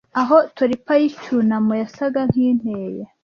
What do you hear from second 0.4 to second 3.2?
torpor yicyunamo yasaga nkinteye